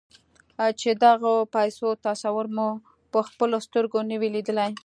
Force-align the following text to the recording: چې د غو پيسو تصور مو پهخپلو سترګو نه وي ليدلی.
چې 0.79 0.89
د 1.01 1.03
غو 1.21 1.35
پيسو 1.55 1.87
تصور 2.05 2.45
مو 2.55 2.67
پهخپلو 3.13 3.57
سترګو 3.67 3.99
نه 4.09 4.15
وي 4.21 4.29
ليدلی. 4.35 4.71